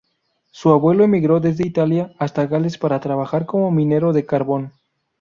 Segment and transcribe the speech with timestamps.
[0.49, 4.73] Su abuelo emigró desde Italia hasta Gales para trabajar como minero de carbón.